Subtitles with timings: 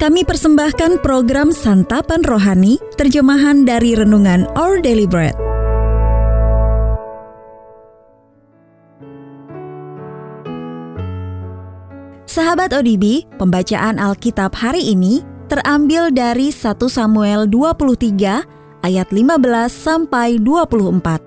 [0.00, 5.36] Kami persembahkan program Santapan Rohani, terjemahan dari Renungan Our Daily Bread.
[12.24, 15.20] Sahabat ODB, pembacaan Alkitab hari ini
[15.52, 19.36] terambil dari 1 Samuel 23 ayat 15
[19.68, 21.20] sampai 24.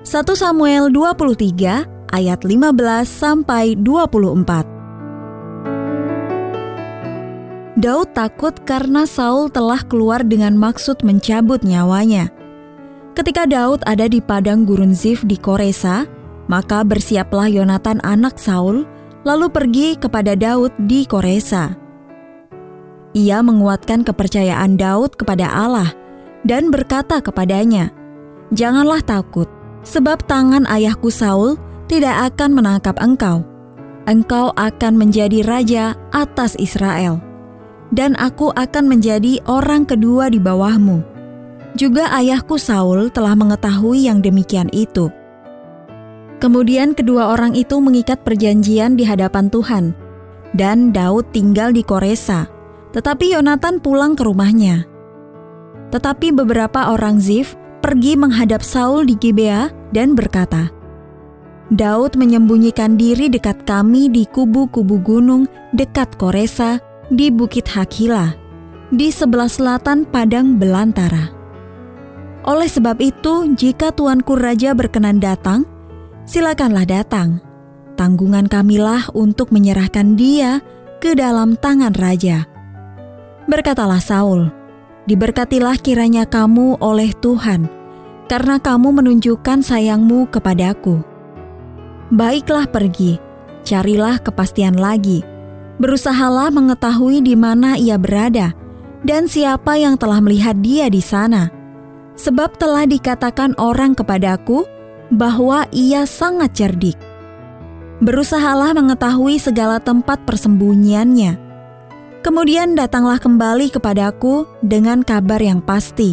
[0.00, 1.84] 1 Samuel 23
[2.16, 4.79] ayat 15 sampai 24.
[7.80, 12.28] Daud takut karena Saul telah keluar dengan maksud mencabut nyawanya.
[13.16, 16.04] Ketika Daud ada di padang gurun Zif di Koresa,
[16.44, 18.84] maka bersiaplah Yonatan anak Saul
[19.24, 21.72] lalu pergi kepada Daud di Koresa.
[23.16, 25.88] Ia menguatkan kepercayaan Daud kepada Allah
[26.44, 27.88] dan berkata kepadanya,
[28.52, 29.48] "Janganlah takut,
[29.88, 31.56] sebab tangan ayahku Saul
[31.88, 33.40] tidak akan menangkap engkau.
[34.04, 37.29] Engkau akan menjadi raja atas Israel."
[37.90, 41.02] Dan aku akan menjadi orang kedua di bawahmu.
[41.78, 45.10] Juga ayahku Saul telah mengetahui yang demikian itu.
[46.42, 49.92] Kemudian kedua orang itu mengikat perjanjian di hadapan Tuhan,
[50.56, 52.48] dan Daud tinggal di Koresa,
[52.96, 54.88] tetapi Yonatan pulang ke rumahnya.
[55.94, 60.72] Tetapi beberapa orang Zif pergi menghadap Saul di Gibea dan berkata,
[61.70, 68.38] Daud menyembunyikan diri dekat kami di kubu-kubu gunung dekat Koresa di Bukit Hakila,
[68.94, 71.34] di sebelah selatan padang belantara.
[72.46, 75.66] Oleh sebab itu, jika tuanku raja berkenan datang,
[76.24, 77.42] silakanlah datang.
[77.98, 80.64] Tanggungan kamilah untuk menyerahkan dia
[81.02, 82.48] ke dalam tangan raja.
[83.44, 84.48] Berkatalah Saul,
[85.04, 87.68] diberkatilah kiranya kamu oleh Tuhan,
[88.30, 91.02] karena kamu menunjukkan sayangmu kepadaku.
[92.14, 93.18] Baiklah pergi,
[93.66, 95.26] carilah kepastian lagi,
[95.80, 98.52] Berusahalah mengetahui di mana ia berada
[99.00, 101.48] dan siapa yang telah melihat dia di sana.
[102.20, 104.68] Sebab telah dikatakan orang kepadaku
[105.08, 107.00] bahwa ia sangat cerdik.
[108.04, 111.40] Berusahalah mengetahui segala tempat persembunyiannya.
[112.20, 116.12] Kemudian datanglah kembali kepadaku dengan kabar yang pasti,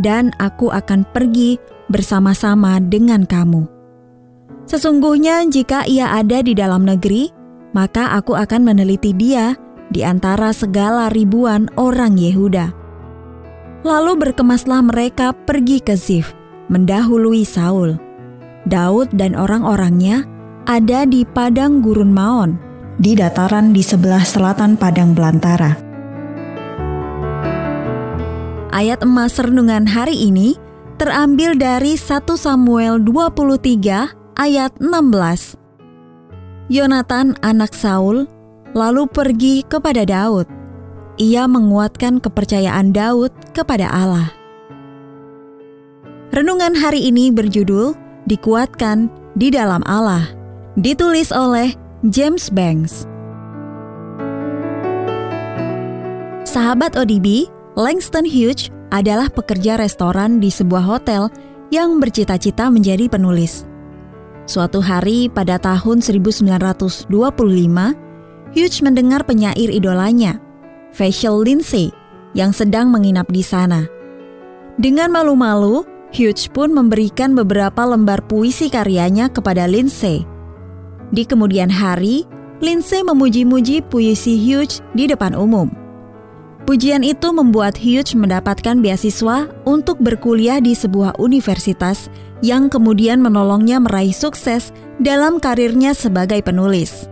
[0.00, 1.60] dan aku akan pergi
[1.92, 3.68] bersama-sama dengan kamu.
[4.64, 7.43] Sesungguhnya, jika ia ada di dalam negeri,
[7.74, 9.58] maka aku akan meneliti dia
[9.90, 12.72] di antara segala ribuan orang Yehuda.
[13.84, 16.32] Lalu berkemaslah mereka pergi ke Zif,
[16.72, 18.00] mendahului Saul.
[18.64, 20.24] Daud dan orang-orangnya
[20.64, 22.56] ada di padang gurun Maon,
[22.96, 25.76] di dataran di sebelah selatan padang belantara.
[28.72, 30.56] Ayat emas renungan hari ini
[30.96, 35.63] terambil dari 1 Samuel 23 ayat 16.
[36.72, 38.24] Yonatan anak Saul
[38.72, 40.48] lalu pergi kepada Daud.
[41.20, 44.32] Ia menguatkan kepercayaan Daud kepada Allah.
[46.32, 47.92] Renungan hari ini berjudul
[48.24, 50.24] Dikuatkan di dalam Allah.
[50.80, 51.76] Ditulis oleh
[52.08, 53.04] James Banks.
[56.48, 57.44] Sahabat ODB,
[57.76, 61.28] Langston Hughes adalah pekerja restoran di sebuah hotel
[61.68, 63.68] yang bercita-cita menjadi penulis.
[64.44, 67.08] Suatu hari pada tahun 1925,
[68.52, 70.36] Hughes mendengar penyair idolanya,
[70.92, 71.88] Facial Lindsay,
[72.36, 73.88] yang sedang menginap di sana.
[74.76, 80.28] Dengan malu-malu, Hughes pun memberikan beberapa lembar puisi karyanya kepada Lindsay.
[81.08, 82.28] Di kemudian hari,
[82.60, 85.72] Lindsay memuji-muji puisi Hughes di depan umum.
[86.68, 92.12] Pujian itu membuat Hughes mendapatkan beasiswa untuk berkuliah di sebuah universitas
[92.44, 94.68] yang kemudian menolongnya meraih sukses
[95.00, 97.08] dalam karirnya sebagai penulis.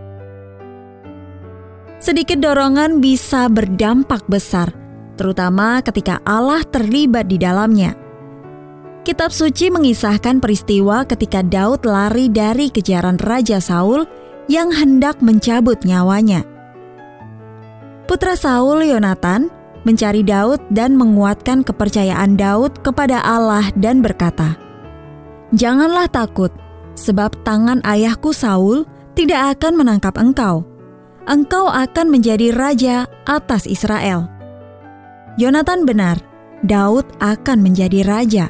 [1.97, 4.69] Sedikit dorongan bisa berdampak besar,
[5.17, 7.97] terutama ketika Allah terlibat di dalamnya.
[9.03, 14.05] Kitab suci mengisahkan peristiwa ketika Daud lari dari kejaran Raja Saul
[14.47, 16.45] yang hendak mencabut nyawanya.
[18.07, 19.47] Putra Saul, Yonatan,
[19.87, 24.55] mencari Daud dan menguatkan kepercayaan Daud kepada Allah dan berkata,
[25.53, 26.49] Janganlah takut,
[26.97, 30.65] sebab tangan ayahku Saul tidak akan menangkap engkau.
[31.29, 34.27] Engkau akan menjadi raja atas Israel.
[35.37, 36.17] Yonatan benar,
[36.65, 38.45] Daud akan menjadi raja.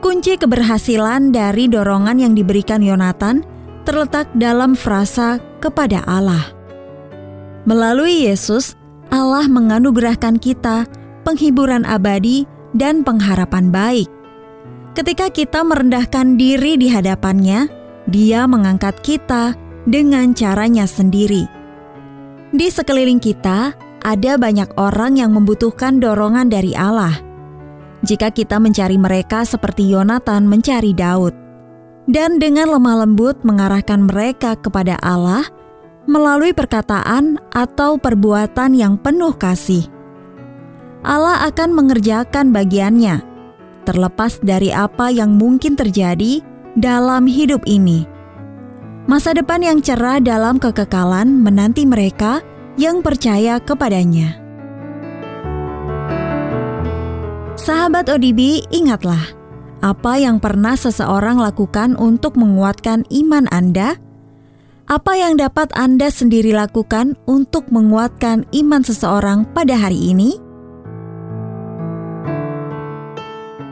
[0.00, 3.44] Kunci keberhasilan dari dorongan yang diberikan Yonatan
[3.84, 6.48] terletak dalam frasa kepada Allah.
[7.68, 8.72] Melalui Yesus,
[9.12, 10.88] Allah menganugerahkan kita
[11.28, 14.19] penghiburan abadi dan pengharapan baik.
[15.00, 17.72] Ketika kita merendahkan diri di hadapannya,
[18.04, 19.56] Dia mengangkat kita
[19.88, 21.48] dengan caranya sendiri.
[22.52, 23.72] Di sekeliling kita
[24.04, 27.16] ada banyak orang yang membutuhkan dorongan dari Allah.
[28.04, 31.32] Jika kita mencari mereka seperti Yonatan mencari Daud,
[32.04, 35.48] dan dengan lemah lembut mengarahkan mereka kepada Allah
[36.04, 39.88] melalui perkataan atau perbuatan yang penuh kasih,
[41.00, 43.29] Allah akan mengerjakan bagiannya,
[43.90, 46.38] terlepas dari apa yang mungkin terjadi
[46.78, 48.06] dalam hidup ini.
[49.10, 52.38] Masa depan yang cerah dalam kekekalan menanti mereka
[52.78, 54.38] yang percaya kepadanya.
[57.58, 59.20] Sahabat ODB, ingatlah
[59.82, 63.98] apa yang pernah seseorang lakukan untuk menguatkan iman Anda.
[64.86, 70.49] Apa yang dapat Anda sendiri lakukan untuk menguatkan iman seseorang pada hari ini?